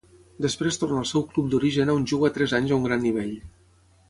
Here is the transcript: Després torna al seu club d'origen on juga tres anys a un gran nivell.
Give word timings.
Després 0.45 0.79
torna 0.83 0.97
al 1.01 1.07
seu 1.09 1.25
club 1.35 1.51
d'origen 1.55 1.93
on 1.95 2.09
juga 2.15 2.33
tres 2.39 2.57
anys 2.61 2.75
a 2.75 2.81
un 2.83 2.89
gran 2.89 3.05
nivell. 3.09 3.35